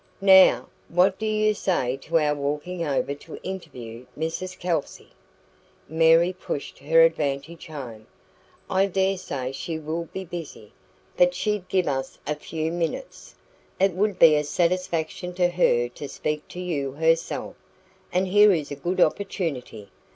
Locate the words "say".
1.53-1.95